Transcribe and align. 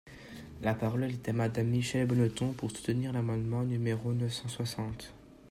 La 0.63 0.73
parole 0.73 1.03
est 1.03 1.29
à 1.29 1.33
Madame 1.33 1.67
Michèle 1.67 2.07
Bonneton, 2.07 2.53
pour 2.53 2.71
soutenir 2.71 3.13
l’amendement 3.13 3.61
numéro 3.63 4.13
neuf 4.13 4.33
cent 4.33 4.47
soixante. 4.47 5.13